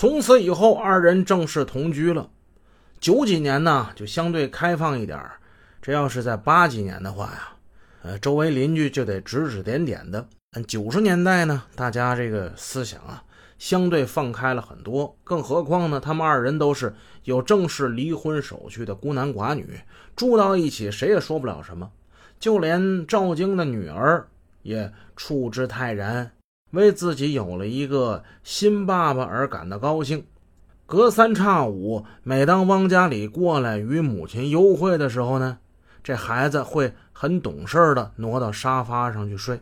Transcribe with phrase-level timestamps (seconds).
[0.00, 2.30] 从此以后，二人正式同居了。
[3.00, 5.22] 九几年呢，就相对开放一点
[5.82, 7.52] 这要是在八几年的话呀，
[8.00, 10.26] 呃，周围邻居就得指指点点的。
[10.66, 13.22] 九十年代呢，大家这个思想啊，
[13.58, 15.14] 相对放开了很多。
[15.22, 16.94] 更何况呢，他们二人都是
[17.24, 19.78] 有正式离婚手续的孤男寡女，
[20.16, 21.90] 住到一起，谁也说不了什么。
[22.38, 24.26] 就连赵晶的女儿
[24.62, 26.32] 也处之泰然，
[26.70, 30.24] 为自己有了一个新爸爸而感到高兴。
[30.86, 35.58] 隔三差五，每当汪家里过来与母亲幽会的时候呢，
[36.02, 39.60] 这孩子会很懂事的挪到沙发上去睡。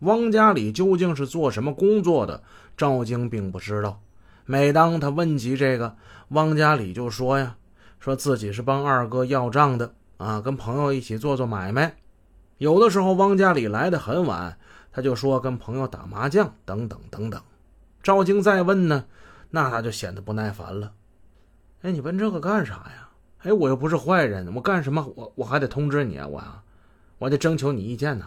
[0.00, 2.42] 汪家里究竟是做什么工作的？
[2.76, 4.00] 赵晶并不知道。
[4.46, 5.96] 每当他问及这个，
[6.28, 7.56] 汪家里就说呀，
[8.00, 11.96] 说自己是帮二哥要账的啊，跟朋友一起做做买卖。
[12.58, 14.58] 有的时候汪家里来的很晚，
[14.94, 17.42] 他就说跟朋友打麻将等等等等。
[18.00, 19.06] 赵京再问呢？
[19.50, 20.92] 那他就显得不耐烦了。
[21.82, 23.08] 哎，你问这个干啥呀？
[23.38, 26.28] 哎，我又不是坏人，我干什么我我还得通知你啊？
[26.28, 26.62] 我啊，
[27.18, 28.24] 我得征求你意见呢。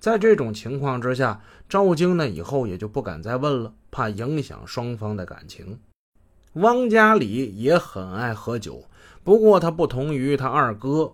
[0.00, 5.78] 在这种情况之下，赵京呢以后也就不敢再问了，怕影响双方的感情。
[6.54, 8.84] 汪家里也很爱喝酒，
[9.22, 11.12] 不过他不同于他二哥，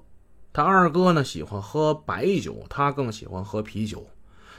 [0.53, 4.07] 他二哥呢喜欢喝白酒，他更喜欢喝啤酒。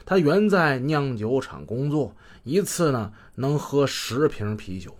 [0.05, 4.95] 他原在酿酒厂工作，一次呢能喝十瓶啤酒，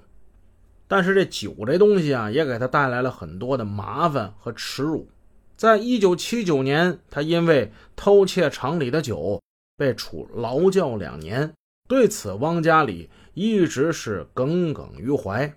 [0.87, 5.07] 但是这酒这东西啊，也给他带来了很多的麻烦和耻辱。
[5.55, 9.41] 在一九七九年，他因为偷窃厂里的酒
[9.77, 11.53] 被处劳教两年，
[11.87, 15.53] 对此汪家里一直是耿耿于怀。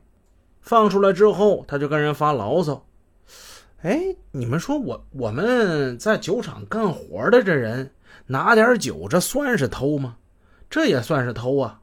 [0.60, 2.84] 放出来之后，他就跟人发牢骚
[3.82, 7.90] ：“哎，你们说我我们在酒厂干活的这人。”
[8.26, 10.16] 拿点酒，这算是偷吗？
[10.68, 11.80] 这也算是偷啊！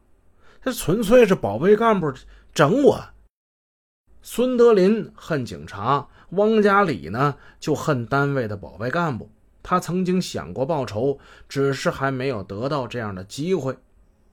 [0.62, 2.12] 这纯粹是保卫干部
[2.54, 3.02] 整我。
[4.22, 9.30] 孙德林恨警察，汪家里呢就恨单位的保卫干部。
[9.62, 13.78] 他曾经想过报仇，只是还没有得到这样的机会。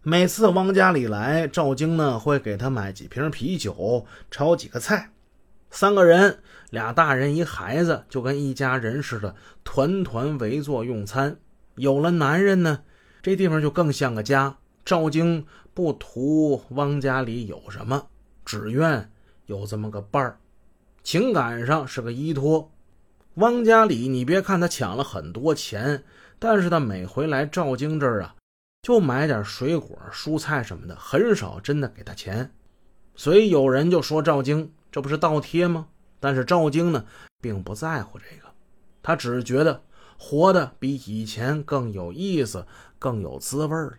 [0.03, 5.11] 每次汪家里来，赵晶呢会给他买几瓶啤酒，炒几个菜，
[5.71, 11.37] 三个人，俩大人一孩子，就跟一家人似的，团团围坐用餐。
[11.81, 12.83] 有了男人呢，
[13.23, 14.59] 这地方就更像个家。
[14.85, 18.09] 赵京不图汪家里有什么，
[18.45, 19.11] 只愿
[19.47, 20.39] 有这么个伴儿，
[21.03, 22.71] 情感上是个依托。
[23.35, 26.05] 汪家里，你别看他抢了很多钱，
[26.39, 28.35] 但是他每回来赵京这儿啊，
[28.83, 32.53] 就买点水果、蔬菜什么的，很少真的给他钱。
[33.15, 35.89] 所以有人就说赵京这不是倒贴吗？
[36.19, 37.07] 但是赵京呢，
[37.41, 38.53] 并不在乎这个，
[39.03, 39.83] 他只觉得。
[40.23, 42.67] 活得比以前更有意思，
[42.99, 43.95] 更有滋味了。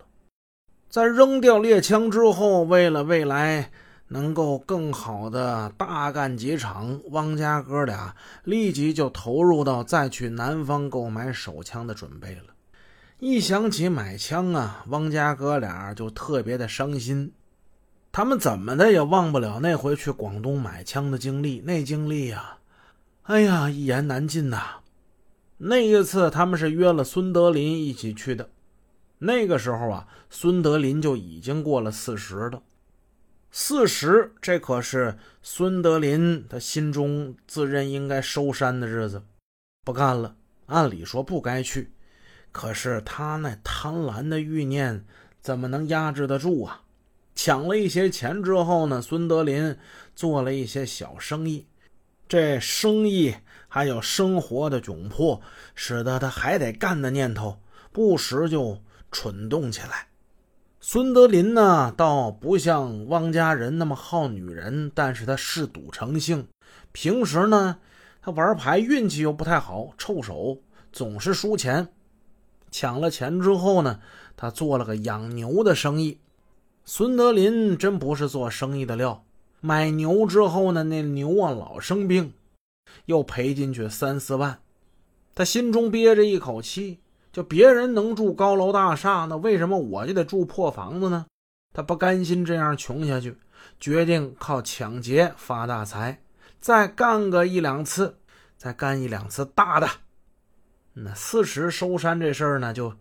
[0.87, 3.71] 在扔掉猎枪之后，为了未来
[4.09, 12.53] 能够更好的大干几场，汪家哥俩立即就投入到再去南方购买手枪的准备了。
[13.17, 17.33] 一想起买枪啊，汪家哥俩就特别的伤心。
[18.11, 22.57] 他们怎么的也忘不了那回去广东买枪的经历，那经历呀，
[23.23, 24.81] 哎呀，一言难尽呐。
[25.63, 28.49] 那一次，他们是约了孙德林一起去的。
[29.19, 32.63] 那个时候啊，孙德林就已经过了四十了。
[33.51, 39.21] 四十，这可是孙德林他心中自认应该收山的日子，
[39.85, 40.35] 不干了。
[40.65, 41.91] 按理说不该去，
[42.51, 45.05] 可是他那贪婪的欲念
[45.41, 46.81] 怎么能压制得住啊？
[47.35, 49.77] 抢了一些钱之后呢，孙德林
[50.15, 51.67] 做了一些小生意。
[52.31, 53.35] 这生意
[53.67, 55.41] 还有生活的窘迫，
[55.75, 57.57] 使得他还得干的念头
[57.91, 58.79] 不时就
[59.11, 60.07] 蠢动起来。
[60.79, 66.47] 孙德林呢，倒不像汪家人那么好女人，但是他嗜赌成性。
[66.93, 67.79] 平时呢，
[68.21, 70.57] 他玩牌运气又不太好，臭手，
[70.93, 71.89] 总是输钱。
[72.71, 73.99] 抢了钱之后呢，
[74.37, 76.17] 他做了个养牛的生意。
[76.85, 79.25] 孙德林真不是做生意的料。
[79.61, 82.33] 买牛之后呢，那牛啊老生病，
[83.05, 84.59] 又赔进去三四万，
[85.35, 86.99] 他心中憋着一口气，
[87.31, 91.27] 就别人能住高楼大厦，那为什么我就得住破房子呢？
[91.73, 93.37] 他不甘心这样穷下去，
[93.79, 96.21] 决定靠抢劫发大财，
[96.59, 98.17] 再干个一两次，
[98.57, 99.87] 再干一两次大的。
[100.93, 102.93] 那四十收山这事儿呢，就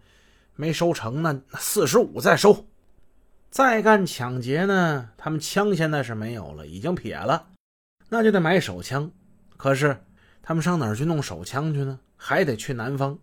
[0.54, 2.66] 没收成呢，四十五再收。
[3.50, 5.10] 再干抢劫呢？
[5.18, 7.48] 他们枪现在是没有了，已经撇了，
[8.08, 9.10] 那就得买手枪。
[9.56, 10.04] 可是
[10.40, 11.98] 他们上哪儿去弄手枪去呢？
[12.16, 13.18] 还得去南方。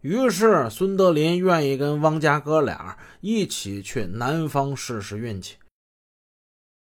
[0.00, 5.56] 于是孙德林愿意跟汪家哥俩一起去南方试试运气。